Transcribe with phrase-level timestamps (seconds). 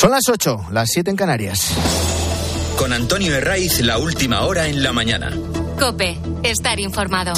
[0.00, 1.72] Son las 8, las 7 en Canarias.
[2.76, 5.36] Con Antonio Herraiz, la última hora en la mañana.
[5.76, 7.32] Cope, estar informado.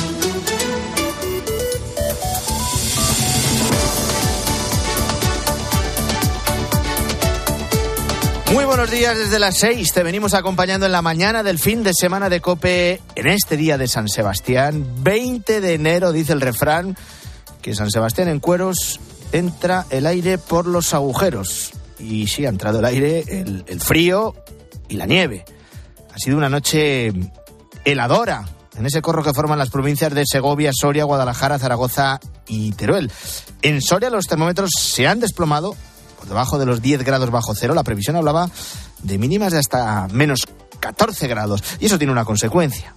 [8.53, 9.95] Muy buenos días desde las 6.
[9.95, 13.79] Te venimos acompañando en la mañana del fin de semana de Cope en este día
[13.79, 14.85] de San Sebastián.
[14.99, 16.95] 20 de enero, dice el refrán,
[17.63, 19.01] que San Sebastián en cueros
[19.33, 24.35] entra el aire por los agujeros y sí ha entrado el aire, el, frío
[24.89, 25.45] y la nieve.
[26.13, 27.13] Ha sido una noche
[27.85, 28.45] heladora
[28.77, 33.11] en ese corro que forman las provincias de Segovia, Soria, Guadalajara, Zaragoza y Teruel.
[33.63, 35.77] En Soria los termómetros se han desplomado
[36.19, 37.75] por debajo de los 10 grados bajo cero.
[37.75, 38.51] La previsión hablaba
[39.03, 40.47] de mínimas de hasta menos
[40.81, 41.63] 14 grados.
[41.81, 42.95] Y eso tiene una consecuencia.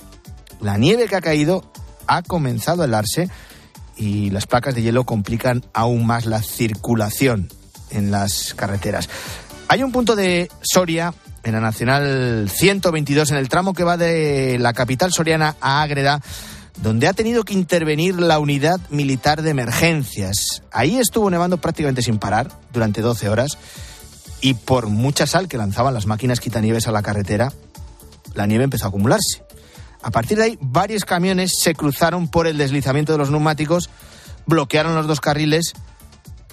[0.61, 1.63] La nieve que ha caído
[2.07, 3.29] ha comenzado a helarse
[3.95, 7.49] y las placas de hielo complican aún más la circulación
[7.93, 9.09] en las carreteras.
[9.67, 14.57] Hay un punto de Soria en la Nacional 122, en el tramo que va de
[14.59, 16.21] la capital soriana a Ágreda,
[16.81, 20.63] donde ha tenido que intervenir la unidad militar de emergencias.
[20.71, 23.57] Ahí estuvo nevando prácticamente sin parar durante 12 horas
[24.41, 27.51] y por mucha sal que lanzaban las máquinas quitanieves a la carretera,
[28.33, 29.43] la nieve empezó a acumularse.
[30.01, 33.89] A partir de ahí, varios camiones se cruzaron por el deslizamiento de los neumáticos,
[34.45, 35.73] bloquearon los dos carriles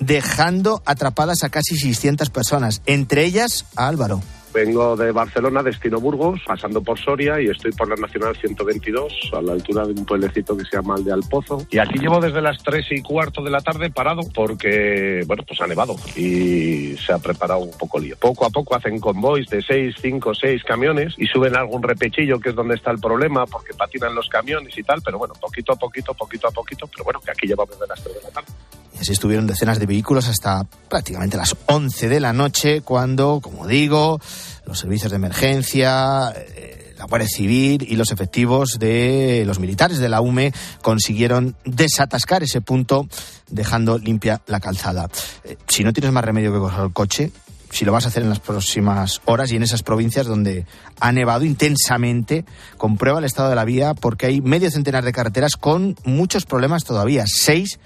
[0.01, 4.21] dejando atrapadas a casi 600 personas, entre ellas a Álvaro.
[4.53, 9.43] Vengo de Barcelona, destino Burgos, pasando por Soria y estoy por la Nacional 122, a
[9.43, 11.65] la altura de un pueblecito que se llama Alde Alpozo.
[11.71, 15.61] Y aquí llevo desde las 3 y cuarto de la tarde parado porque, bueno, pues
[15.61, 18.17] ha nevado y se ha preparado un poco lío.
[18.17, 22.49] Poco a poco hacen convoys de 6, 5, 6 camiones y suben algún repechillo que
[22.49, 25.77] es donde está el problema porque patinan los camiones y tal, pero bueno, poquito a
[25.77, 28.53] poquito, poquito a poquito, pero bueno, que aquí llevamos desde las 3 de la tarde.
[29.01, 34.21] Así estuvieron decenas de vehículos hasta prácticamente las 11 de la noche, cuando, como digo,
[34.67, 40.11] los servicios de emergencia, eh, la Guardia Civil y los efectivos de los militares de
[40.11, 40.53] la UME
[40.83, 43.09] consiguieron desatascar ese punto,
[43.49, 45.09] dejando limpia la calzada.
[45.45, 47.33] Eh, si no tienes más remedio que coger el coche,
[47.71, 50.67] si lo vas a hacer en las próximas horas y en esas provincias donde
[51.01, 52.45] ha nevado intensamente,
[52.77, 56.85] comprueba el estado de la vía porque hay medio centenar de carreteras con muchos problemas
[56.85, 57.25] todavía.
[57.27, 57.79] Seis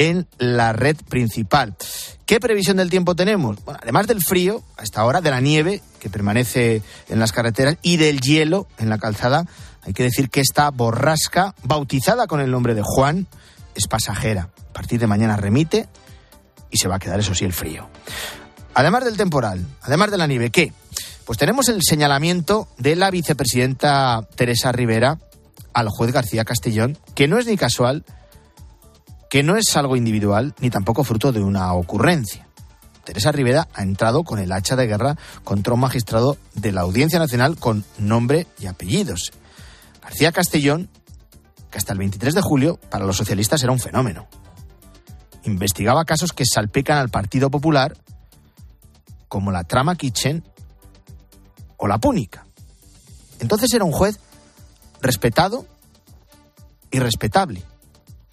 [0.00, 1.76] en la red principal.
[2.24, 3.62] ¿Qué previsión del tiempo tenemos?
[3.66, 7.76] Bueno, además del frío, a esta hora, de la nieve que permanece en las carreteras
[7.82, 9.44] y del hielo en la calzada,
[9.82, 13.26] hay que decir que esta borrasca, bautizada con el nombre de Juan,
[13.74, 14.48] es pasajera.
[14.70, 15.86] A partir de mañana remite
[16.70, 17.86] y se va a quedar, eso sí, el frío.
[18.72, 20.72] Además del temporal, además de la nieve, ¿qué?
[21.26, 25.18] Pues tenemos el señalamiento de la vicepresidenta Teresa Rivera
[25.74, 28.02] al juez García Castellón, que no es ni casual,
[29.30, 32.48] que no es algo individual ni tampoco fruto de una ocurrencia.
[33.04, 37.20] Teresa Rivera ha entrado con el hacha de guerra contra un magistrado de la Audiencia
[37.20, 39.30] Nacional con nombre y apellidos.
[40.02, 40.90] García Castellón,
[41.70, 44.26] que hasta el 23 de julio para los socialistas era un fenómeno.
[45.44, 47.96] Investigaba casos que salpican al Partido Popular,
[49.28, 50.44] como la trama Kitchen
[51.76, 52.44] o la Púnica.
[53.38, 54.18] Entonces era un juez
[55.00, 55.66] respetado
[56.90, 57.69] y respetable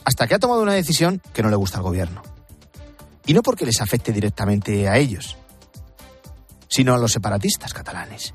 [0.08, 2.24] hasta que ha tomado una decisión que no le gusta al gobierno.
[3.26, 5.36] Y no porque les afecte directamente a ellos,
[6.70, 8.34] sino a los separatistas catalanes,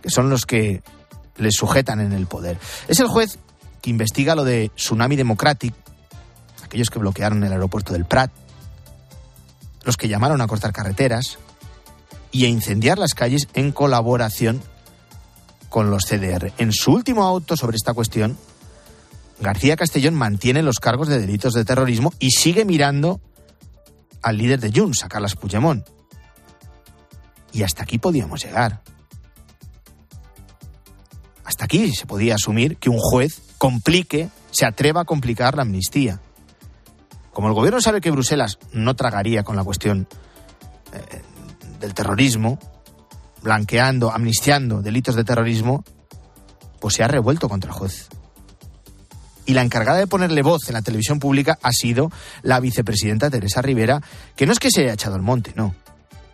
[0.00, 0.84] que son los que
[1.36, 2.60] les sujetan en el poder.
[2.86, 3.40] Es el juez
[3.82, 5.74] que investiga lo de Tsunami Democratic,
[6.62, 8.30] aquellos que bloquearon el aeropuerto del Prat,
[9.82, 11.38] los que llamaron a cortar carreteras
[12.30, 14.62] y a incendiar las calles en colaboración
[15.70, 16.52] con los CDR.
[16.58, 18.38] En su último auto sobre esta cuestión,
[19.40, 23.20] García Castellón mantiene los cargos de delitos de terrorismo y sigue mirando
[24.22, 25.86] al líder de Junts, a Carles Puigdemont.
[27.52, 28.82] Y hasta aquí podíamos llegar.
[31.44, 36.20] Hasta aquí se podía asumir que un juez complique, se atreva a complicar la amnistía.
[37.32, 40.08] Como el gobierno sabe que Bruselas no tragaría con la cuestión
[40.92, 41.22] eh,
[41.80, 42.58] del terrorismo,
[43.42, 45.84] blanqueando, amnistiando delitos de terrorismo,
[46.80, 48.08] pues se ha revuelto contra el juez
[49.46, 52.10] y la encargada de ponerle voz en la televisión pública ha sido
[52.42, 54.00] la vicepresidenta Teresa Rivera,
[54.36, 55.74] que no es que se haya echado al monte, no.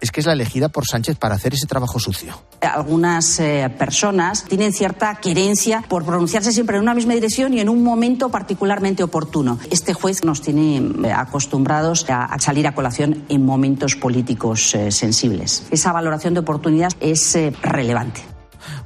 [0.00, 2.42] Es que es la elegida por Sánchez para hacer ese trabajo sucio.
[2.62, 7.68] Algunas eh, personas tienen cierta querencia por pronunciarse siempre en una misma dirección y en
[7.68, 9.58] un momento particularmente oportuno.
[9.70, 15.64] Este juez nos tiene eh, acostumbrados a, salir a colación en momentos políticos eh, sensibles.
[15.70, 18.22] Esa valoración de oportunidad es relevante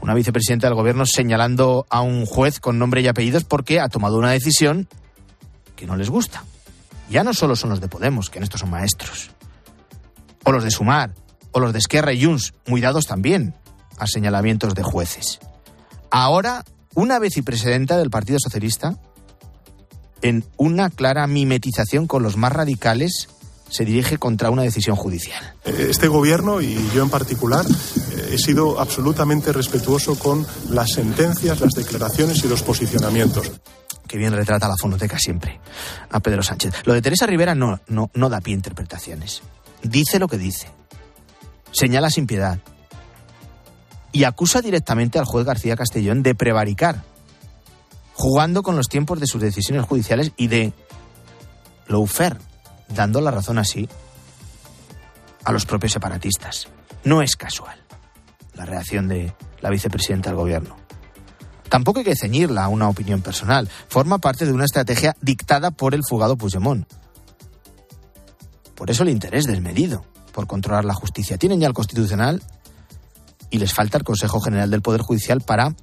[0.01, 4.19] una vicepresidenta del gobierno señalando a un juez con nombre y apellidos porque ha tomado
[4.19, 4.89] una decisión
[5.77, 6.45] que no les gusta.
[7.11, 9.31] Ya no solo son los de Podemos, que en esto son maestros,
[10.45, 11.15] o los de Sumar,
[11.53, 13.55] o los de Esquerra y Junts, muy dados también
[13.99, 15.39] a señalamientos de jueces.
[16.11, 18.97] Ahora, una vicepresidenta del Partido Socialista,
[20.23, 23.29] en una clara mimetización con los más radicales,
[23.75, 25.57] se dirige contra una decisión judicial.
[25.65, 27.67] Este gobierno y yo en particular
[28.31, 33.51] he sido absolutamente respetuoso con las sentencias, las declaraciones y los posicionamientos.
[34.07, 35.59] Que bien retrata la fonoteca siempre
[36.09, 36.73] a Pedro Sánchez.
[36.85, 39.43] Lo de Teresa Rivera no, no, no da pie a interpretaciones.
[39.83, 40.69] Dice lo que dice.
[41.73, 42.61] Señala sin piedad.
[44.13, 47.03] Y acusa directamente al juez García Castellón de prevaricar,
[48.13, 50.73] jugando con los tiempos de sus decisiones judiciales y de
[51.89, 52.37] lawfare,
[52.89, 53.89] dando la razón así
[55.45, 56.69] a los propios separatistas.
[57.05, 57.77] No es casual
[58.55, 60.77] la reacción de la vicepresidenta del gobierno.
[61.69, 63.69] Tampoco hay que ceñirla a una opinión personal.
[63.89, 66.87] Forma parte de una estrategia dictada por el fugado Puigdemont.
[68.75, 71.39] Por eso el interés desmedido por controlar la justicia.
[71.39, 72.43] Tienen ya el Constitucional
[73.51, 75.75] y les falta el Consejo General del Poder Judicial para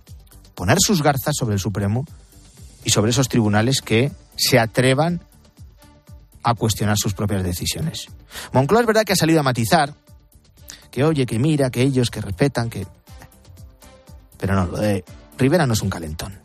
[0.55, 2.05] poner sus garzas sobre el Supremo
[2.83, 5.21] y sobre esos tribunales que se atrevan
[6.43, 8.07] a cuestionar sus propias decisiones.
[8.53, 9.93] Moncloa es verdad que ha salido a matizar
[10.91, 12.85] que oye, que mira, que ellos, que respetan, que...
[14.37, 15.03] Pero no, lo de
[15.37, 16.37] Rivera no es un calentón.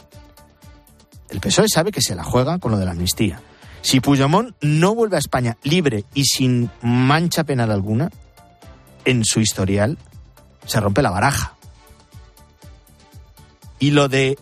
[1.28, 3.42] El PSOE sabe que se la juega con lo de la amnistía.
[3.82, 8.10] Si Puigdemont no vuelve a España libre y sin mancha penal alguna,
[9.04, 9.98] en su historial
[10.64, 11.54] se rompe la baraja.
[13.78, 14.38] Y lo de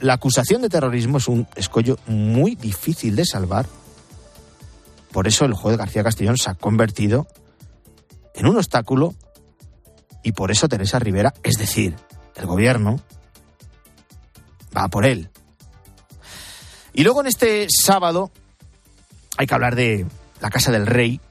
[0.00, 3.66] la acusación de terrorismo es un escollo muy difícil de salvar.
[5.24, 7.26] Por eso el juez García Castellón se ha convertido
[8.34, 9.14] en un obstáculo
[10.22, 11.96] y por eso Teresa Rivera, es decir,
[12.36, 13.00] el gobierno,
[14.76, 15.30] va por él.
[16.92, 18.32] Y luego en este sábado
[19.38, 20.04] hay que hablar de
[20.42, 21.22] la Casa del Rey,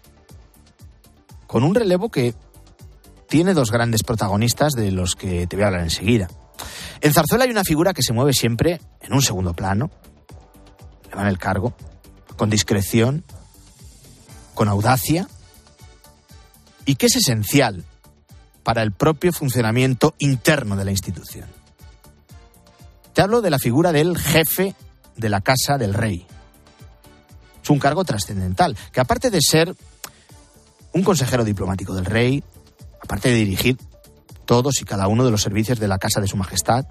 [1.45, 2.33] con un relevo que
[3.29, 6.29] tiene dos grandes protagonistas de los que te voy a hablar enseguida.
[6.99, 9.91] En Zarzuela hay una figura que se mueve siempre en un segundo plano,
[11.11, 11.75] le van el cargo,
[12.37, 13.23] con discreción,
[14.53, 15.27] con audacia,
[16.85, 17.83] y que es esencial
[18.63, 21.47] para el propio funcionamiento interno de la institución.
[23.13, 24.75] Te hablo de la figura del jefe
[25.15, 26.25] de la Casa del Rey.
[27.61, 29.75] Es un cargo trascendental, que aparte de ser
[30.93, 32.43] un consejero diplomático del rey,
[33.01, 33.77] aparte de dirigir
[34.45, 36.85] todos y cada uno de los servicios de la Casa de Su Majestad,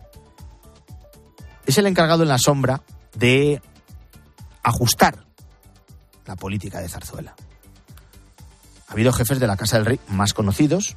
[1.66, 2.82] es el encargado en la sombra
[3.14, 3.62] de
[4.62, 5.26] ajustar
[6.26, 7.34] la política de Zarzuela.
[8.92, 10.96] Ha habido jefes de la Casa del Rey más conocidos,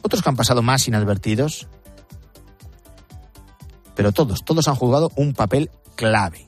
[0.00, 1.66] otros que han pasado más inadvertidos,
[3.96, 6.46] pero todos, todos han jugado un papel clave.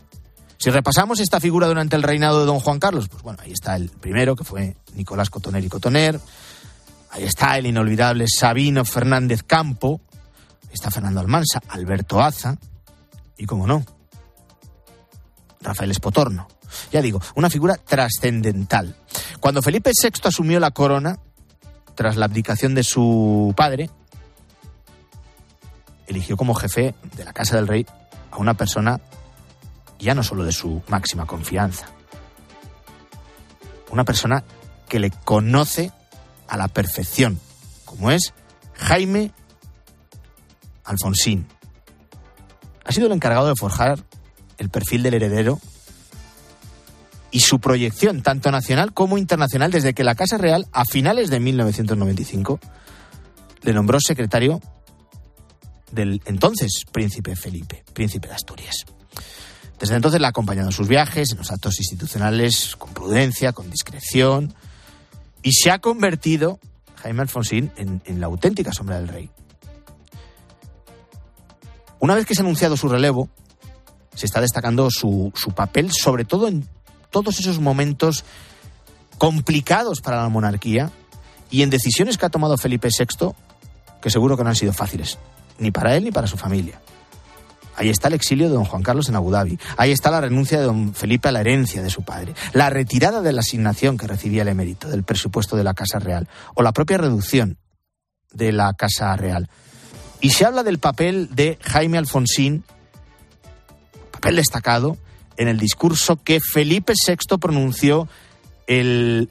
[0.57, 3.75] Si repasamos esta figura durante el reinado de don Juan Carlos, pues bueno, ahí está
[3.75, 6.21] el primero, que fue Nicolás Cotoner y Cotoner,
[7.11, 10.01] ahí está el inolvidable Sabino Fernández Campo,
[10.71, 12.57] está Fernando Almansa, Alberto Aza,
[13.37, 13.85] y como no,
[15.61, 16.47] Rafael Espotorno.
[16.93, 18.96] Ya digo, una figura trascendental.
[19.40, 21.19] Cuando Felipe VI asumió la corona,
[21.94, 23.90] tras la abdicación de su padre,
[26.06, 27.87] eligió como jefe de la Casa del Rey
[28.31, 29.00] a una persona
[29.99, 31.87] ya no solo de su máxima confianza,
[33.90, 34.44] una persona
[34.88, 35.90] que le conoce
[36.49, 37.40] a la perfección,
[37.84, 38.34] como es
[38.74, 39.32] Jaime
[40.84, 41.46] Alfonsín.
[42.84, 43.98] Ha sido el encargado de forjar
[44.58, 45.58] el perfil del heredero
[47.36, 51.38] y su proyección tanto nacional como internacional desde que la Casa Real, a finales de
[51.38, 52.58] 1995,
[53.60, 54.62] le nombró secretario
[55.93, 58.86] del entonces príncipe Felipe, príncipe de Asturias.
[59.78, 63.70] Desde entonces le ha acompañado en sus viajes, en los actos institucionales, con prudencia, con
[63.70, 64.55] discreción,
[65.43, 66.58] y se ha convertido,
[67.02, 69.28] Jaime Alfonsín, en, en la auténtica sombra del rey.
[71.98, 73.28] Una vez que se ha anunciado su relevo,
[74.14, 76.66] se está destacando su, su papel, sobre todo en
[77.23, 78.27] todos esos momentos
[79.17, 80.91] complicados para la monarquía
[81.51, 83.32] y en decisiones que ha tomado Felipe VI
[84.03, 85.19] que seguro que no han sido fáciles,
[85.58, 86.79] ni para él ni para su familia.
[87.75, 89.58] Ahí está el exilio de don Juan Carlos en Abu Dhabi.
[89.79, 92.35] Ahí está la renuncia de don Felipe a la herencia de su padre.
[92.53, 96.29] La retirada de la asignación que recibía el emérito del presupuesto de la Casa Real.
[96.55, 97.56] O la propia reducción
[98.32, 99.49] de la Casa Real.
[100.20, 102.65] Y se habla del papel de Jaime Alfonsín,
[104.11, 104.99] papel destacado,
[105.36, 108.08] en el discurso que Felipe VI pronunció
[108.66, 109.28] el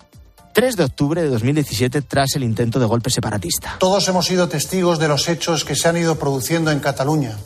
[0.54, 3.76] 3 de octubre de 2017 tras el intento de golpe separatista.
[3.80, 7.38] Todos hemos sido testigos de los hechos que se han ido produciendo en Cataluña,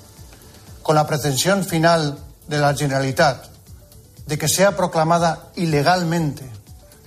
[0.84, 3.46] con la pretensión final de la Generalitat
[4.28, 6.44] de que sea proclamada ilegalmente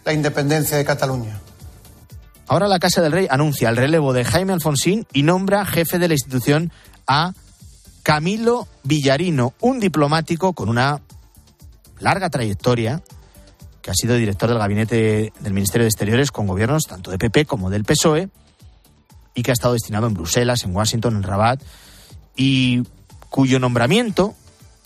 [0.04, 1.40] la independencia de Cataluña.
[2.48, 6.08] Ahora la Casa del Rey anuncia el relevo de Jaime Alfonsín y nombra jefe de
[6.08, 6.72] la institución
[7.06, 7.32] a
[8.02, 11.00] Camilo Villarino, un diplomático con una
[12.02, 13.02] larga trayectoria
[13.80, 17.46] que ha sido director del gabinete del Ministerio de Exteriores con gobiernos tanto de PP
[17.46, 18.28] como del PSOE
[19.34, 21.60] y que ha estado destinado en Bruselas, en Washington, en Rabat
[22.36, 22.82] y
[23.30, 24.34] cuyo nombramiento,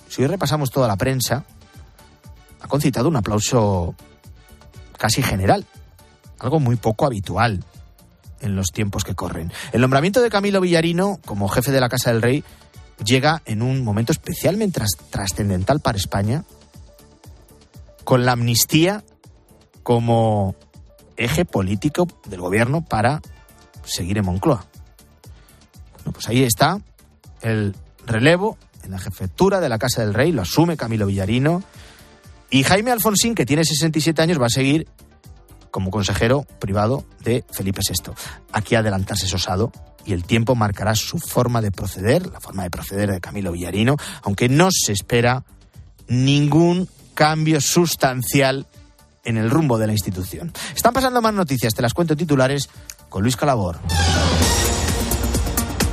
[0.09, 1.45] si hoy repasamos toda la prensa,
[2.61, 3.95] ha concitado un aplauso
[4.97, 5.67] casi general,
[6.39, 7.65] algo muy poco habitual
[8.41, 9.53] en los tiempos que corren.
[9.73, 12.45] El nombramiento de Camilo Villarino como jefe de la Casa del Rey
[13.05, 14.81] llega en un momento especialmente
[15.11, 16.45] trascendental para España,
[18.07, 19.03] con la amnistía
[19.83, 20.55] como
[21.17, 23.21] eje político del gobierno para
[23.85, 24.65] seguir en Moncloa.
[25.93, 26.81] Bueno, pues ahí está
[27.43, 27.75] el
[28.07, 31.65] relevo en la jefatura de la Casa del Rey, lo asume Camilo Villarino,
[32.49, 34.87] y Jaime Alfonsín, que tiene 67 años, va a seguir
[35.73, 38.13] como consejero privado de Felipe VI.
[38.53, 39.73] Aquí adelantarse osado
[40.05, 43.97] y el tiempo marcará su forma de proceder, la forma de proceder de Camilo Villarino,
[44.23, 45.43] aunque no se espera
[46.07, 48.67] ningún cambio sustancial
[49.25, 50.53] en el rumbo de la institución.
[50.77, 52.69] Están pasando más noticias, te las cuento titulares
[53.09, 53.79] con Luis Calabor.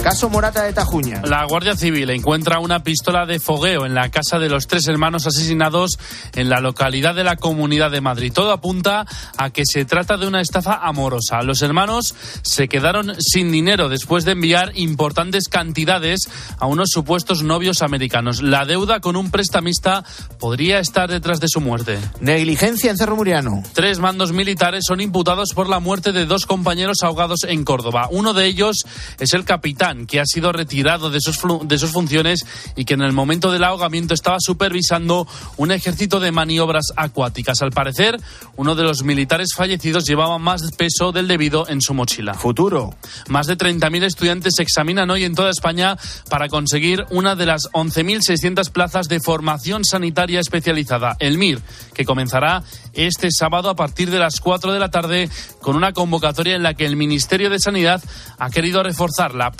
[0.03, 1.21] Caso Morata de Tajuña.
[1.23, 5.25] La Guardia Civil encuentra una pistola de fogueo en la casa de los tres hermanos
[5.27, 5.91] asesinados
[6.35, 8.33] en la localidad de la Comunidad de Madrid.
[8.33, 9.05] Todo apunta
[9.37, 11.41] a que se trata de una estafa amorosa.
[11.41, 16.29] Los hermanos se quedaron sin dinero después de enviar importantes cantidades
[16.59, 18.41] a unos supuestos novios americanos.
[18.41, 20.03] La deuda con un prestamista
[20.37, 21.97] podría estar detrás de su muerte.
[22.19, 23.63] Negligencia en Cerro Muriano.
[23.71, 28.09] Tres mandos militares son imputados por la muerte de dos compañeros ahogados en Córdoba.
[28.11, 28.83] Uno de ellos
[29.17, 32.45] es el capitán que ha sido retirado de sus, de sus funciones
[32.75, 37.61] y que en el momento del ahogamiento estaba supervisando un ejército de maniobras acuáticas.
[37.61, 38.19] Al parecer,
[38.55, 42.33] uno de los militares fallecidos llevaba más peso del debido en su mochila.
[42.33, 42.95] Futuro.
[43.27, 45.97] Más de 30.000 estudiantes se examinan hoy en toda España
[46.29, 51.61] para conseguir una de las 11.600 plazas de formación sanitaria especializada, el MIR,
[51.93, 55.29] que comenzará este sábado a partir de las 4 de la tarde
[55.61, 58.03] con una convocatoria en la que el Ministerio de Sanidad
[58.37, 59.51] ha querido reforzar la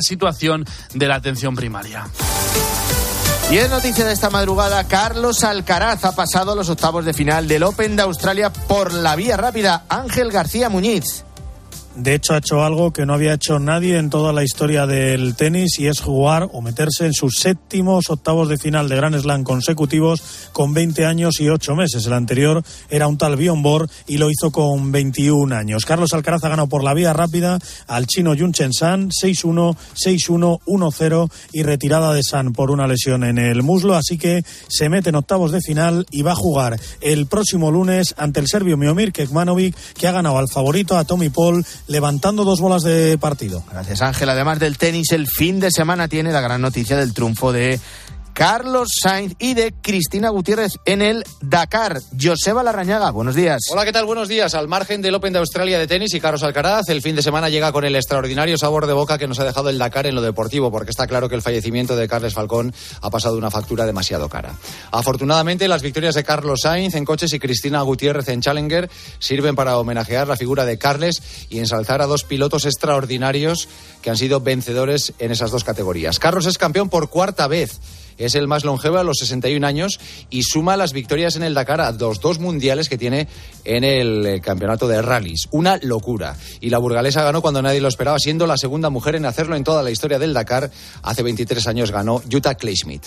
[0.00, 2.06] situación de la atención primaria.
[3.50, 7.48] Y es noticia de esta madrugada, Carlos Alcaraz ha pasado a los octavos de final
[7.48, 9.84] del Open de Australia por la vía rápida.
[9.88, 11.24] Ángel García Muñiz.
[11.96, 15.34] De hecho, ha hecho algo que no había hecho nadie en toda la historia del
[15.34, 19.42] tenis y es jugar o meterse en sus séptimos octavos de final de Grand Slam
[19.42, 22.06] consecutivos con 20 años y 8 meses.
[22.06, 25.84] El anterior era un tal Bjorn Borg y lo hizo con 21 años.
[25.84, 30.60] Carlos Alcaraz ha ganado por la vía rápida al chino Yun Chen San 6-1, 6-1,
[30.64, 33.96] 1-0 y retirada de San por una lesión en el muslo.
[33.96, 38.14] Así que se mete en octavos de final y va a jugar el próximo lunes
[38.16, 42.60] ante el serbio Miomir Kekmanovic que ha ganado al favorito a Tommy Paul levantando dos
[42.60, 43.64] bolas de partido.
[43.68, 44.28] Gracias Ángel.
[44.28, 47.80] Además del tenis, el fin de semana tiene la gran noticia del triunfo de
[48.40, 52.00] Carlos Sainz y de Cristina Gutiérrez en el Dakar.
[52.18, 53.60] Joseba Larrañaga, buenos días.
[53.70, 54.06] Hola, ¿qué tal?
[54.06, 54.54] Buenos días.
[54.54, 57.50] Al margen del Open de Australia de tenis y Carlos Alcaraz, el fin de semana
[57.50, 60.22] llega con el extraordinario sabor de boca que nos ha dejado el Dakar en lo
[60.22, 64.30] deportivo, porque está claro que el fallecimiento de Carles Falcón ha pasado una factura demasiado
[64.30, 64.54] cara.
[64.90, 69.76] Afortunadamente, las victorias de Carlos Sainz en coches y Cristina Gutiérrez en Challenger sirven para
[69.76, 73.68] homenajear la figura de Carles y ensalzar a dos pilotos extraordinarios
[74.00, 76.18] que han sido vencedores en esas dos categorías.
[76.18, 77.78] Carlos es campeón por cuarta vez
[78.20, 79.98] es el más longevo a los 61 años
[80.30, 83.28] y suma las victorias en el Dakar a los dos mundiales que tiene
[83.64, 85.48] en el eh, campeonato de rallies.
[85.50, 86.36] Una locura.
[86.60, 89.64] Y la burgalesa ganó cuando nadie lo esperaba, siendo la segunda mujer en hacerlo en
[89.64, 90.70] toda la historia del Dakar.
[91.02, 93.02] Hace 23 años ganó Jutta Kleischmidt.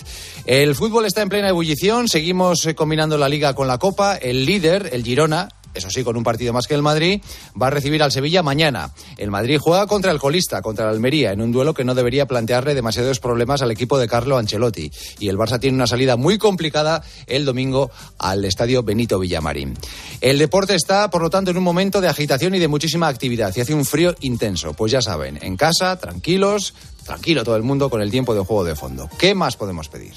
[0.46, 2.08] El fútbol está en plena ebullición.
[2.08, 4.16] Seguimos eh, combinando la liga con la Copa.
[4.16, 7.20] El líder, el Girona, eso sí, con un partido más que el Madrid,
[7.60, 8.92] va a recibir al Sevilla mañana.
[9.16, 12.26] El Madrid juega contra el colista, contra el Almería, en un duelo que no debería
[12.26, 14.90] plantearle demasiados problemas al equipo de Carlo Ancelotti.
[15.18, 19.76] Y el Barça tiene una salida muy complicada el domingo al estadio Benito Villamarín.
[20.20, 23.52] El deporte está, por lo tanto, en un momento de agitación y de muchísima actividad
[23.56, 24.74] y hace un frío intenso.
[24.74, 28.64] Pues ya saben, en casa, tranquilos, tranquilo todo el mundo con el tiempo de juego
[28.64, 29.08] de fondo.
[29.18, 30.14] ¿Qué más podemos pedir?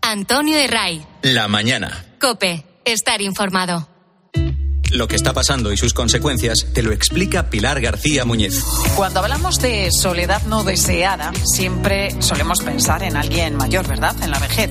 [0.00, 1.06] Antonio de Ray.
[1.22, 2.06] La mañana.
[2.20, 2.64] Cope.
[2.84, 3.97] Estar informado.
[4.92, 8.64] Lo que está pasando y sus consecuencias te lo explica Pilar García Muñiz.
[8.96, 14.16] Cuando hablamos de soledad no deseada, siempre solemos pensar en alguien mayor, ¿verdad?
[14.22, 14.70] En la vejez.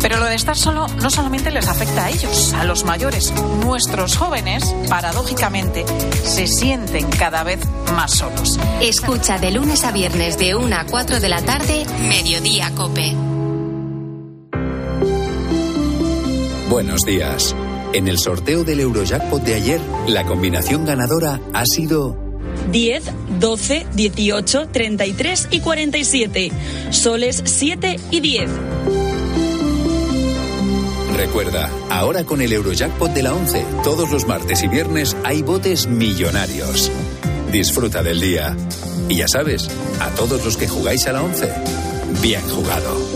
[0.00, 3.32] Pero lo de estar solo no solamente les afecta a ellos, a los mayores.
[3.60, 5.84] Nuestros jóvenes, paradójicamente,
[6.22, 7.58] se sienten cada vez
[7.92, 8.58] más solos.
[8.80, 13.14] Escucha de lunes a viernes de 1 a 4 de la tarde, Mediodía Cope.
[16.68, 17.54] Buenos días.
[17.92, 22.16] En el sorteo del Eurojackpot de ayer, la combinación ganadora ha sido
[22.70, 23.04] 10,
[23.40, 26.52] 12, 18, 33 y 47.
[26.90, 28.50] Soles 7 y 10.
[31.16, 35.86] Recuerda, ahora con el Eurojackpot de la 11, todos los martes y viernes hay botes
[35.86, 36.90] millonarios.
[37.50, 38.56] Disfruta del día.
[39.08, 39.68] Y ya sabes,
[40.00, 41.48] a todos los que jugáis a la 11,
[42.22, 43.15] bien jugado.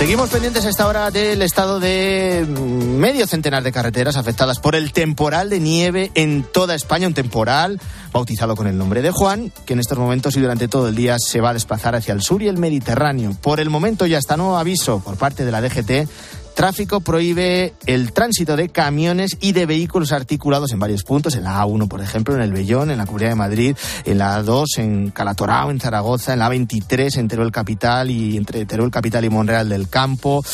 [0.00, 4.94] Seguimos pendientes a esta hora del estado de medio centenar de carreteras afectadas por el
[4.94, 7.78] temporal de nieve en toda España, un temporal
[8.10, 11.16] bautizado con el nombre de Juan, que en estos momentos y durante todo el día
[11.18, 13.36] se va a desplazar hacia el sur y el Mediterráneo.
[13.42, 16.08] Por el momento ya está nuevo aviso por parte de la DGT
[16.54, 21.62] Tráfico prohíbe el tránsito de camiones y de vehículos articulados en varios puntos, en la
[21.62, 25.10] A1, por ejemplo, en el Bellón, en la Comunidad de Madrid, en la A2, en
[25.10, 29.68] Calatorao, en Zaragoza, en la A23, en Teruel Capital y entre Teruel Capital y Monreal
[29.68, 30.44] del Campo,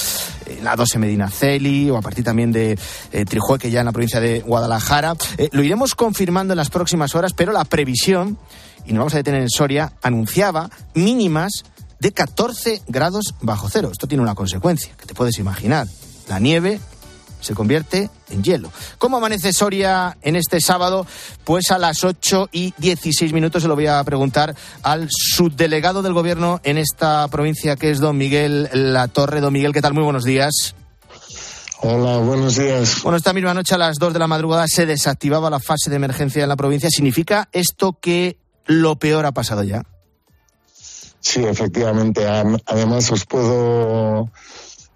[0.47, 2.79] en la A2 en Medina Celi o a partir también de
[3.13, 5.15] eh, Trijueque, ya en la provincia de Guadalajara.
[5.39, 8.39] Eh, lo iremos confirmando en las próximas horas, pero la previsión,
[8.85, 11.65] y nos vamos a detener en Soria, anunciaba mínimas
[12.01, 13.91] de 14 grados bajo cero.
[13.93, 15.87] Esto tiene una consecuencia, que te puedes imaginar.
[16.29, 16.81] La nieve
[17.41, 18.73] se convierte en hielo.
[18.99, 21.07] ¿Cómo amanece Soria en este sábado?
[21.45, 26.13] Pues a las 8 y 16 minutos se lo voy a preguntar al subdelegado del
[26.13, 29.41] gobierno en esta provincia, que es don Miguel La Torre.
[29.41, 29.95] Don Miguel, ¿qué tal?
[29.95, 30.75] Muy buenos días.
[31.81, 33.03] Hola, buenos días.
[33.03, 35.97] Bueno, esta misma noche a las 2 de la madrugada se desactivaba la fase de
[35.97, 36.91] emergencia en la provincia.
[36.91, 39.83] ¿Significa esto que lo peor ha pasado ya?
[41.29, 42.25] Sí, efectivamente.
[42.25, 44.31] Además, os puedo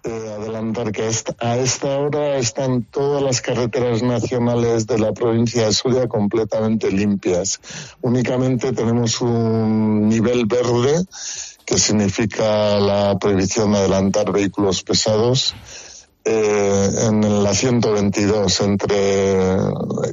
[0.05, 1.03] eh, adelantar que
[1.39, 7.59] a esta hora están todas las carreteras nacionales de la provincia de Soria completamente limpias.
[7.99, 11.03] Únicamente tenemos un nivel verde
[11.65, 15.53] que significa la prohibición de adelantar vehículos pesados
[16.23, 19.55] eh, en la 122 entre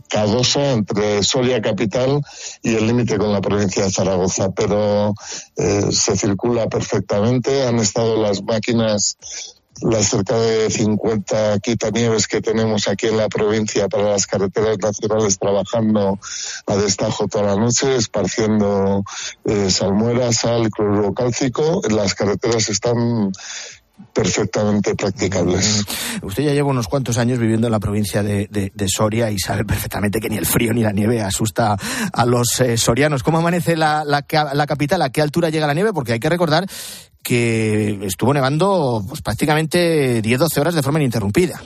[0.09, 2.23] Cadosa, entre Soria capital
[2.63, 5.15] y el límite con la provincia de Zaragoza, pero
[5.57, 7.67] eh, se circula perfectamente.
[7.67, 9.19] Han estado las máquinas
[9.83, 15.39] las cerca de 50 quitanieves que tenemos aquí en la provincia para las carreteras nacionales
[15.39, 16.19] trabajando
[16.67, 19.05] a destajo toda la noche, esparciendo
[19.45, 21.83] eh, salmuera, sal, cloruro cálcico.
[21.89, 23.33] Las carreteras están
[24.13, 25.85] perfectamente practicables.
[26.23, 30.19] Usted ya lleva unos cuantos años viviendo en la provincia de, Soria y sabe perfectamente
[30.21, 31.77] que ni el frío ni la nieve asusta
[32.13, 33.23] a los eh, sorianos.
[33.23, 35.03] ¿Cómo amanece la, la, capital?
[35.03, 35.93] ¿A qué altura llega la nieve?
[35.93, 36.67] Porque hay que recordar
[37.23, 41.61] que estuvo nevando pues, prácticamente 10-12 horas de forma ininterrumpida.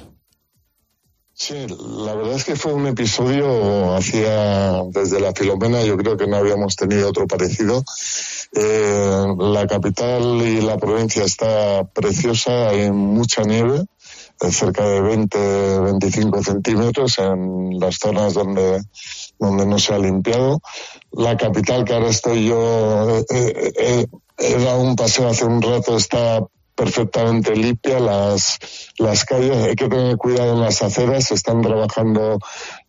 [1.34, 1.66] Sí,
[2.04, 3.98] la verdad es que fue un episodio
[4.90, 7.82] desde la Filomena, yo creo que no habíamos tenido otro parecido
[8.54, 13.86] eh, la capital y la provincia está preciosa, hay mucha nieve,
[14.50, 18.82] cerca de 20, 25 centímetros en las zonas donde,
[19.38, 20.60] donde no se ha limpiado.
[21.12, 24.06] La capital, que ahora estoy yo, eh, eh,
[24.38, 26.40] he dado un paseo hace un rato, está
[26.74, 28.58] perfectamente limpia las,
[28.98, 29.56] las calles.
[29.56, 31.30] Hay que tener cuidado en las aceras.
[31.30, 32.38] Están trabajando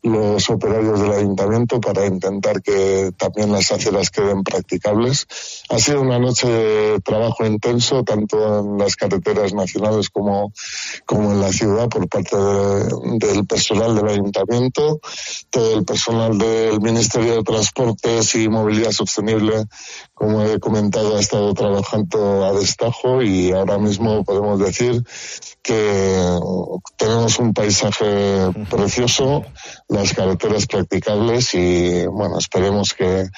[0.04, 5.28] los operarios del ayuntamiento para intentar que también las aceras queden practicables.
[5.70, 10.52] Ha sido una noche de trabajo intenso, tanto en las carreteras nacionales como,
[11.06, 15.00] como en la ciudad, por parte del personal del ayuntamiento,
[15.50, 19.66] todo el personal del Ministerio de Transportes y Movilidad Sostenible,
[20.14, 25.04] como he comentado, ha estado trabajando a destajo y ahora mismo podemos decir
[25.62, 26.40] que
[26.98, 29.46] tenemos un paisaje precioso,
[29.94, 33.30] las carreteras practicables y bueno, esperemos que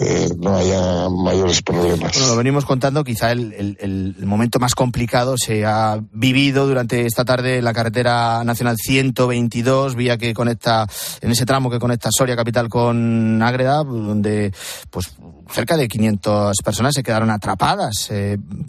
[0.00, 2.18] eh, no haya mayores problemas.
[2.28, 7.58] Lo venimos contando, quizá el, el, momento más complicado se ha vivido durante esta tarde
[7.58, 10.86] en la carretera nacional 122, vía que conecta,
[11.20, 14.52] en ese tramo que conecta Soria capital con Ágreda, donde
[14.90, 15.10] pues
[15.50, 18.10] cerca de 500 personas se quedaron atrapadas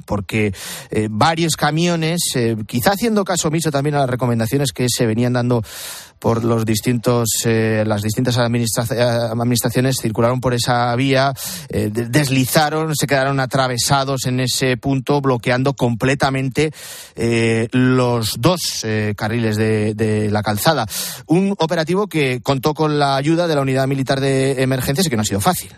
[0.05, 0.53] porque
[1.09, 2.21] varios camiones,
[2.65, 5.61] quizá haciendo caso omiso también a las recomendaciones que se venían dando
[6.19, 11.18] por los distintos, eh, las distintas administraciones circularon por esa vía,
[11.69, 16.71] eh, deslizaron, se quedaron atravesados en ese punto, bloqueando completamente
[17.15, 20.85] eh, los dos carriles de, de, la calzada.
[21.27, 25.15] Un operativo que contó con la ayuda de la unidad militar de emergencias y que
[25.15, 25.71] no ha sido fácil.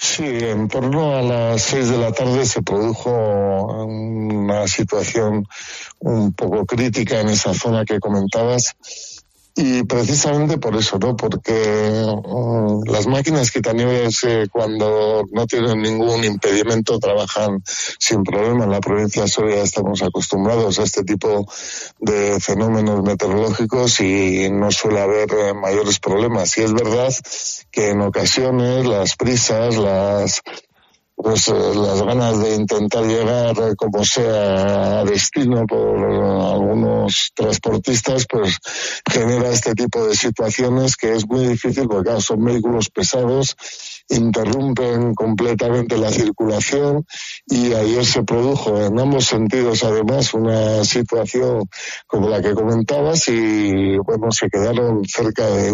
[0.00, 3.10] Sí, en torno a las seis de la tarde se produjo
[3.84, 5.44] una situación
[5.98, 8.76] un poco crítica en esa zona que comentabas
[9.60, 11.16] y precisamente por eso, ¿no?
[11.16, 17.60] Porque mm, las máquinas quitanieves eh, cuando no tienen ningún impedimento trabajan
[17.98, 18.64] sin problema.
[18.64, 21.44] En la provincia de Soria estamos acostumbrados a este tipo
[21.98, 26.56] de fenómenos meteorológicos y no suele haber eh, mayores problemas.
[26.56, 27.12] Y es verdad
[27.72, 30.40] que en ocasiones las prisas, las
[31.20, 38.24] pues eh, las ganas de intentar llegar eh, como sea a destino por algunos transportistas
[38.30, 38.58] pues
[39.10, 43.56] genera este tipo de situaciones que es muy difícil porque son vehículos pesados
[44.08, 47.04] interrumpen completamente la circulación
[47.46, 51.64] y ayer se produjo en ambos sentidos además una situación
[52.06, 55.72] como la que comentabas y bueno se quedaron cerca de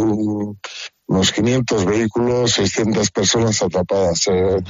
[1.06, 4.26] unos 500 vehículos, 600 personas atrapadas.
[4.28, 4.62] Eh,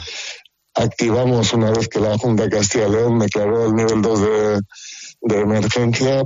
[0.74, 4.20] activamos una vez que la Junta Castilla y León declaró el nivel 2
[5.22, 6.24] de, emergencia,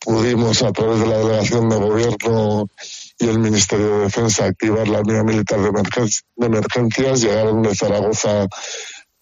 [0.00, 2.68] pudimos a través de la delegación de gobierno
[3.18, 7.22] y el Ministerio de Defensa activar la unidad militar de, de emergencias.
[7.22, 8.48] Llegaron de Zaragoza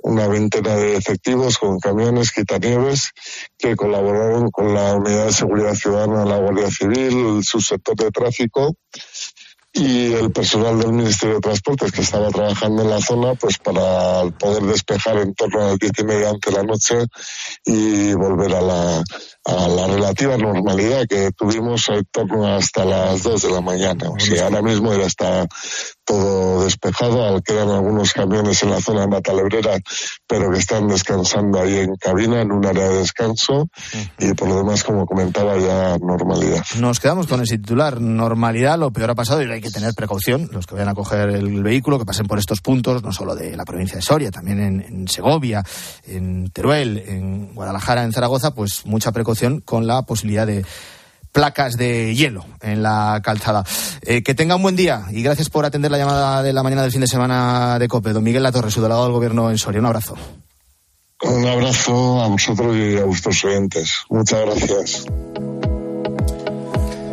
[0.03, 3.11] una veintena de efectivos con camiones quitanieves
[3.57, 8.75] que colaboraron con la Unidad de Seguridad Ciudadana, la Guardia Civil, el subsector de tráfico
[9.75, 14.25] y el personal del Ministerio de Transportes que estaba trabajando en la zona pues para
[14.39, 17.07] poder despejar en torno a las diez y media de la noche
[17.65, 19.03] y volver a la,
[19.45, 24.11] a la relativa normalidad que tuvimos en torno hasta las dos de la mañana.
[24.11, 25.47] O sea, ahora mismo ya está
[26.05, 29.79] todo despejado, quedan algunos camiones en la zona de Matalebrera,
[30.27, 33.69] pero que están descansando ahí en cabina, en un área de descanso,
[34.19, 36.63] y por lo demás, como comentaba, ya normalidad.
[36.79, 40.49] Nos quedamos con ese titular, normalidad, lo peor ha pasado y hay que tener precaución,
[40.53, 43.57] los que vayan a coger el vehículo, que pasen por estos puntos, no solo de
[43.57, 45.63] la provincia de Soria, también en, Segovia,
[46.07, 50.65] en Teruel, en Guadalajara, en Zaragoza, pues mucha precaución con la posibilidad de
[51.33, 53.65] placas de hielo en la calzada.
[54.03, 56.83] Eh, que tenga un buen día y gracias por atender la llamada de la mañana
[56.83, 58.13] del fin de semana de COPE.
[58.13, 59.81] Don Miguel Latorre, su delegado del Gobierno en Soria.
[59.81, 60.17] Un abrazo.
[61.23, 63.93] Un abrazo a vosotros y a vuestros oyentes.
[64.11, 65.07] Muchas gracias.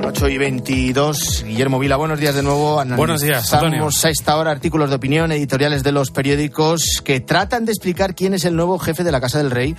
[0.10, 1.46] 8 y 22.
[1.46, 2.84] Guillermo Vila, buenos días de nuevo.
[2.96, 3.88] Buenos días, Antonio.
[3.88, 8.34] a esta hora artículos de opinión, editoriales de los periódicos que tratan de explicar quién
[8.34, 9.76] es el nuevo jefe de la Casa del Rey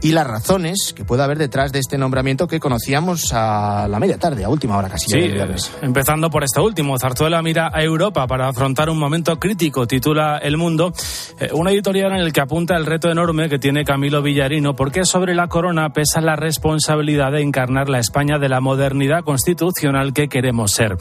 [0.00, 4.18] y las razones que puede haber detrás de este nombramiento que conocíamos a la media
[4.18, 5.06] tarde, a última hora casi.
[5.10, 5.34] Sí,
[5.80, 6.96] empezando por este último.
[6.96, 10.92] Zarzuela mira a Europa para afrontar un momento crítico, titula El Mundo,
[11.40, 15.04] eh, una editorial en el que apunta el reto enorme que tiene Camilo Villarino, porque
[15.04, 19.71] sobre la corona pesa la responsabilidad de encarnar la España de la modernidad constitucional
[20.14, 20.96] que queremos ser.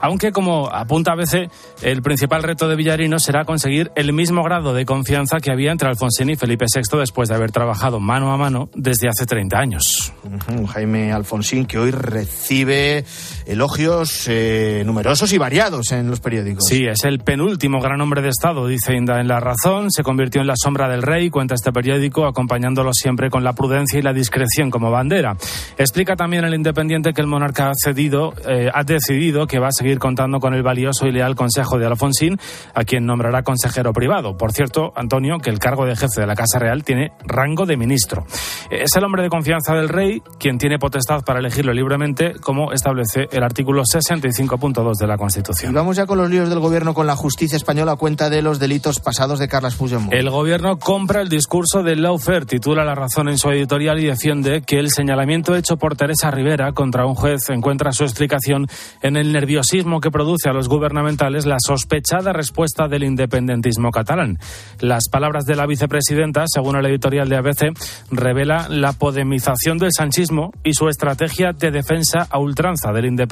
[0.00, 1.48] Aunque, como apunta a veces,
[1.82, 5.88] el principal reto de Villarino será conseguir el mismo grado de confianza que había entre
[5.88, 10.12] Alfonsín y Felipe VI después de haber trabajado mano a mano desde hace 30 años.
[10.68, 13.04] Jaime Alfonsín, que hoy recibe
[13.46, 16.64] elogios eh, numerosos y variados en los periódicos.
[16.68, 19.90] Sí, es el penúltimo gran hombre de Estado, dice Inda en La Razón.
[19.90, 23.98] Se convirtió en la sombra del rey, cuenta este periódico, acompañándolo siempre con la prudencia
[23.98, 25.36] y la discreción como bandera.
[25.78, 29.72] Explica también el Independiente que el monarca ha, cedido, eh, ha decidido que va a
[29.72, 32.38] seguir contando con el valioso y leal consejo de Alfonsín,
[32.74, 34.36] a quien nombrará consejero privado.
[34.36, 37.76] Por cierto, Antonio, que el cargo de jefe de la Casa Real tiene rango de
[37.76, 38.24] ministro.
[38.70, 43.28] Es el hombre de confianza del rey quien tiene potestad para elegirlo libremente, como establece
[43.38, 45.72] el artículo 65.2 de la Constitución.
[45.72, 48.42] Y vamos ya con los líos del gobierno con la justicia española a cuenta de
[48.42, 50.12] los delitos pasados de Carlas Puigdemont.
[50.12, 54.62] El gobierno compra el discurso de lawfare, titula La Razón en su editorial y defiende
[54.62, 58.66] que el señalamiento hecho por Teresa Rivera contra un juez encuentra su explicación
[59.02, 64.38] en el nerviosismo que produce a los gubernamentales la sospechada respuesta del independentismo catalán.
[64.80, 67.72] Las palabras de la vicepresidenta, según el editorial de ABC,
[68.10, 73.25] revela la podemización del sanchismo y su estrategia de defensa a ultranza del independentismo.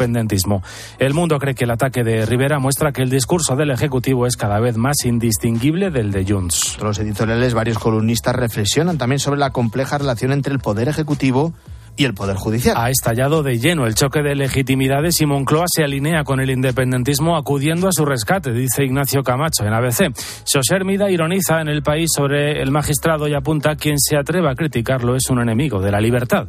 [0.99, 4.37] El mundo cree que el ataque de Rivera muestra que el discurso del Ejecutivo es
[4.37, 6.79] cada vez más indistinguible del de Junts.
[6.83, 11.55] Los editoriales, varios columnistas reflexionan también sobre la compleja relación entre el Poder Ejecutivo
[11.97, 12.77] y el Poder Judicial.
[12.77, 17.37] Ha estallado de lleno el choque de legitimidades y Moncloa se alinea con el independentismo
[17.37, 20.13] acudiendo a su rescate, dice Ignacio Camacho en ABC.
[20.53, 24.55] José Mida ironiza en el país sobre el magistrado y apunta quien se atreva a
[24.55, 26.49] criticarlo es un enemigo de la libertad.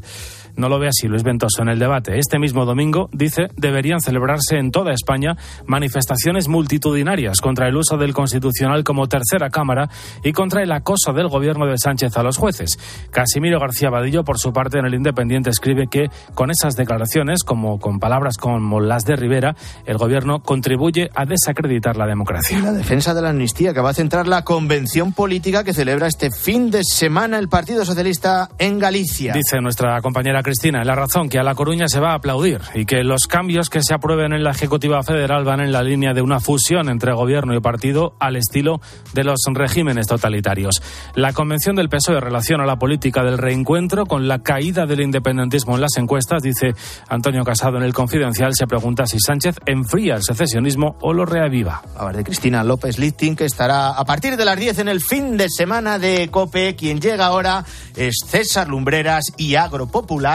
[0.58, 2.18] No lo ve así Luis Ventoso en el debate.
[2.18, 8.14] Este mismo domingo, dice, deberían celebrarse en toda España manifestaciones multitudinarias contra el uso del
[8.14, 9.90] Constitucional como tercera Cámara
[10.24, 12.78] y contra el acoso del gobierno de Sánchez a los jueces.
[13.12, 17.80] Casimiro García Badillo, por su parte, en el Independiente escribe que con esas declaraciones, como
[17.80, 22.60] con palabras como las de Rivera, el gobierno contribuye a desacreditar la democracia.
[22.60, 26.32] La defensa de la amnistía que va a centrar la convención política que celebra este
[26.32, 29.34] fin de semana el Partido Socialista en Galicia.
[29.34, 32.86] Dice nuestra compañera Cristina, la razón que a La Coruña se va a aplaudir y
[32.86, 36.22] que los cambios que se aprueben en la Ejecutiva Federal van en la línea de
[36.22, 38.80] una fusión entre gobierno y partido al estilo
[39.14, 40.84] de los regímenes totalitarios.
[41.16, 45.82] La convención del PSOE relaciona la política del reencuentro con la caída del independentismo en
[45.82, 46.76] las encuestas, dice
[47.10, 51.82] Antonio Casado en el Confidencial, se pregunta si Sánchez enfría el secesionismo o lo reaviva.
[51.98, 55.02] A ver, de Cristina López Lichting, que estará a partir de las 10 en el
[55.02, 56.76] fin de semana de COPE.
[56.76, 60.35] Quien llega ahora es César Lumbreras y Agropopular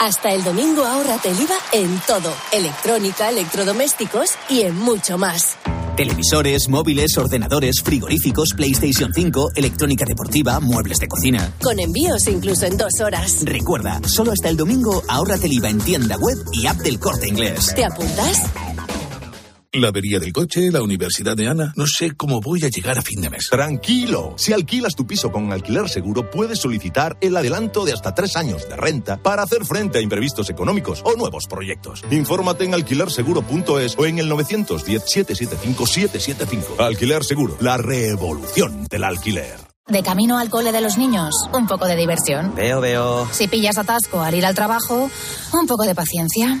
[0.00, 5.58] Hasta el domingo ahórrate el IVA en todo, electrónica, electrodomésticos y en mucho más.
[5.94, 11.52] Televisores, móviles, ordenadores, frigoríficos, PlayStation 5, electrónica deportiva, muebles de cocina.
[11.62, 13.44] Con envíos incluso en dos horas.
[13.44, 17.28] Recuerda, solo hasta el domingo ahórrate el IVA en tienda web y app del corte
[17.28, 17.74] inglés.
[17.74, 18.44] ¿Te apuntas?
[19.72, 21.72] La avería del coche, la universidad de Ana.
[21.76, 23.46] No sé cómo voy a llegar a fin de mes.
[23.48, 24.34] Tranquilo.
[24.36, 28.68] Si alquilas tu piso con alquiler seguro, puedes solicitar el adelanto de hasta tres años
[28.68, 32.02] de renta para hacer frente a imprevistos económicos o nuevos proyectos.
[32.10, 36.80] Infórmate en alquilerseguro.es o en el 910-775-775.
[36.80, 39.56] Alquiler Seguro, la revolución del alquiler.
[39.86, 42.56] De camino al cole de los niños, un poco de diversión.
[42.56, 43.28] Veo, veo.
[43.30, 45.08] Si pillas atasco al ir al trabajo,
[45.52, 46.60] un poco de paciencia.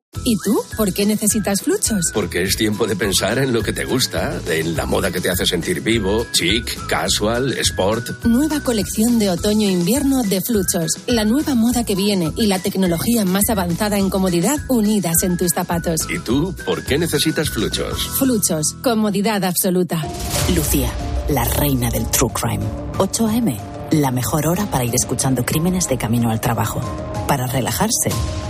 [0.23, 0.61] ¿Y tú?
[0.77, 2.11] ¿Por qué necesitas fluchos?
[2.13, 5.29] Porque es tiempo de pensar en lo que te gusta, en la moda que te
[5.29, 8.25] hace sentir vivo, chic, casual, sport.
[8.25, 10.91] Nueva colección de otoño-invierno de fluchos.
[11.07, 15.53] La nueva moda que viene y la tecnología más avanzada en comodidad unidas en tus
[15.55, 16.01] zapatos.
[16.09, 16.53] ¿Y tú?
[16.65, 18.07] ¿Por qué necesitas fluchos?
[18.19, 18.75] Fluchos.
[18.83, 20.05] Comodidad absoluta.
[20.53, 20.91] Lucía,
[21.29, 22.63] la reina del True Crime.
[22.97, 23.57] 8 a.m.
[23.91, 26.79] La mejor hora para ir escuchando crímenes de camino al trabajo.
[27.27, 28.09] Para relajarse,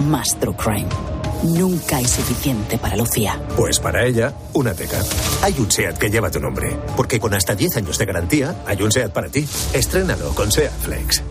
[0.10, 1.21] más True Crime.
[1.44, 3.42] Nunca hay suficiente para Lucía.
[3.56, 5.04] Pues para ella, una teca.
[5.42, 6.78] Hay un SEAT que lleva tu nombre.
[6.96, 9.48] Porque con hasta 10 años de garantía, hay un SEAT para ti.
[9.74, 11.24] Estrénalo con SEAT Flex.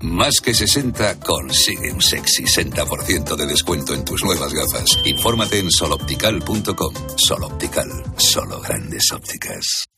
[0.00, 4.90] Más que 60 consigue un sexy 60% de descuento en tus nuevas gafas.
[5.04, 6.94] Infórmate en soloptical.com.
[7.16, 9.88] Soloptical, solo grandes ópticas.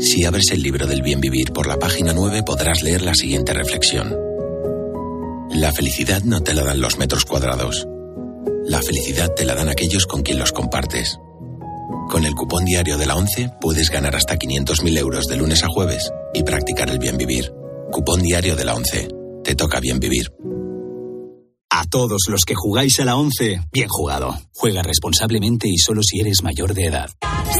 [0.00, 3.54] Si abres el libro del bien vivir por la página 9 podrás leer la siguiente
[3.54, 4.33] reflexión.
[5.50, 7.86] La felicidad no te la dan los metros cuadrados.
[8.66, 11.18] La felicidad te la dan aquellos con quien los compartes.
[12.08, 15.68] Con el cupón diario de la 11 puedes ganar hasta 500.000 euros de lunes a
[15.68, 17.52] jueves y practicar el bien vivir.
[17.92, 19.08] Cupón diario de la 11.
[19.44, 20.32] Te toca bien vivir.
[21.76, 24.38] A todos los que jugáis a la 11, bien jugado.
[24.54, 27.10] Juega responsablemente y solo si eres mayor de edad.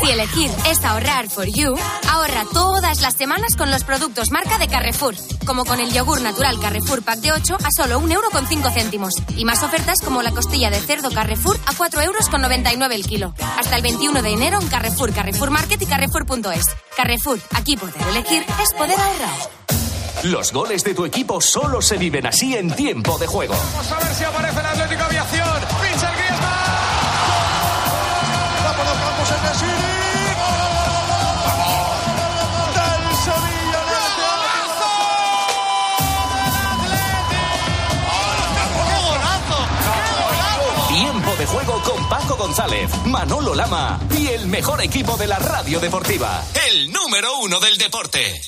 [0.01, 1.75] Si elegir es ahorrar for you,
[2.09, 6.61] ahorra todas las semanas con los productos marca de Carrefour, como con el yogur natural
[6.61, 9.15] Carrefour Pack de 8 a solo 1,5 euro con céntimos.
[9.37, 13.35] Y más ofertas como la costilla de cerdo Carrefour a 4,99 euros con el kilo.
[13.59, 16.67] Hasta el 21 de enero en Carrefour, Carrefour Market y Carrefour.es.
[16.97, 19.64] Carrefour, aquí poder elegir es poder ahorrar.
[20.25, 23.55] Los goles de tu equipo solo se viven así en tiempo de juego.
[23.55, 25.61] Vamos a ver si aparece el Atlético Aviación.
[25.83, 26.51] ¡Pincha el Griezmann!
[28.67, 29.95] ¡Va por los campos en el City!
[41.39, 46.45] de juego con Paco González, Manolo Lama y el mejor equipo de la radio deportiva.
[46.69, 48.41] El número uno del deporte.